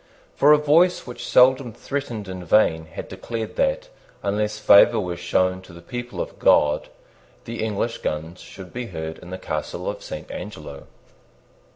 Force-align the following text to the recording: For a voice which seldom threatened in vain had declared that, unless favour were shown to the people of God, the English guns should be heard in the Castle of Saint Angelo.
For 0.35 0.51
a 0.51 0.57
voice 0.57 1.05
which 1.05 1.27
seldom 1.29 1.73
threatened 1.73 2.27
in 2.27 2.43
vain 2.43 2.85
had 2.85 3.07
declared 3.07 3.55
that, 3.57 3.89
unless 4.23 4.57
favour 4.57 4.99
were 4.99 5.15
shown 5.15 5.61
to 5.61 5.73
the 5.73 5.81
people 5.83 6.19
of 6.19 6.39
God, 6.39 6.89
the 7.45 7.63
English 7.63 7.99
guns 7.99 8.39
should 8.41 8.73
be 8.73 8.87
heard 8.87 9.19
in 9.19 9.29
the 9.29 9.37
Castle 9.37 9.87
of 9.87 10.01
Saint 10.01 10.31
Angelo. 10.31 10.87